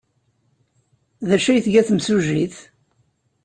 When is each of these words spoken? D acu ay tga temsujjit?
D 1.27 1.29
acu 1.35 1.49
ay 1.49 1.59
tga 1.65 1.81
temsujjit? 1.87 2.57